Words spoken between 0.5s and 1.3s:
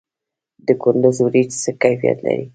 د کندز